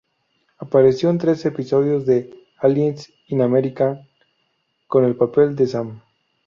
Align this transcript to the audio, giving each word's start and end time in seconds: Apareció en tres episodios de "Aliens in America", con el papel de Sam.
Apareció 0.57 1.11
en 1.11 1.19
tres 1.19 1.45
episodios 1.45 2.07
de 2.07 2.33
"Aliens 2.57 3.13
in 3.27 3.39
America", 3.43 4.01
con 4.87 5.05
el 5.05 5.15
papel 5.15 5.55
de 5.55 5.67
Sam. 5.67 6.01